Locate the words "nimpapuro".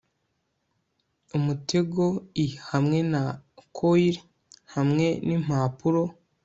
5.27-6.01